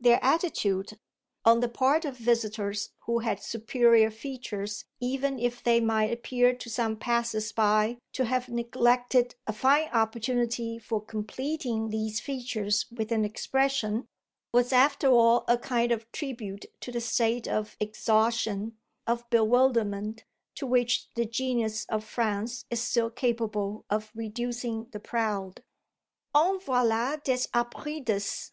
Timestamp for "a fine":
9.46-9.88